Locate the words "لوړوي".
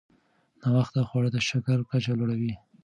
2.19-2.53